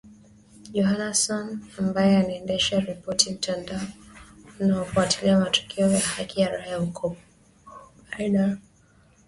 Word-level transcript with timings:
Johanna 0.77 1.13
Son 1.13 1.59
ambaye 1.79 2.17
anaendesha 2.17 2.79
ripoti 2.79 3.31
mtandao 3.33 3.79
unaofuatilia 4.59 5.39
matukio 5.39 5.91
ya 5.91 5.99
haki 5.99 6.43
za 6.43 6.49
raia 6.51 6.77
huko 6.77 7.17
Myanmar 8.19 8.57